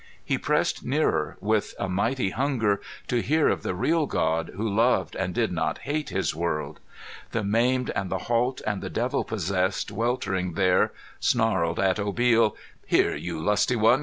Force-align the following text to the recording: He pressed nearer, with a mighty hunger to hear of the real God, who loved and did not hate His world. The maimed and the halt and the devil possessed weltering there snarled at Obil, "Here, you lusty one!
He 0.25 0.39
pressed 0.39 0.83
nearer, 0.83 1.37
with 1.41 1.75
a 1.77 1.87
mighty 1.87 2.31
hunger 2.31 2.81
to 3.07 3.21
hear 3.21 3.49
of 3.49 3.61
the 3.61 3.75
real 3.75 4.07
God, 4.07 4.49
who 4.55 4.67
loved 4.67 5.15
and 5.15 5.31
did 5.31 5.51
not 5.51 5.77
hate 5.85 6.09
His 6.09 6.33
world. 6.33 6.79
The 7.33 7.43
maimed 7.43 7.91
and 7.91 8.09
the 8.09 8.17
halt 8.25 8.61
and 8.65 8.81
the 8.81 8.89
devil 8.89 9.23
possessed 9.23 9.91
weltering 9.91 10.53
there 10.53 10.91
snarled 11.19 11.79
at 11.79 11.97
Obil, 11.97 12.55
"Here, 12.83 13.15
you 13.15 13.39
lusty 13.39 13.75
one! 13.75 13.99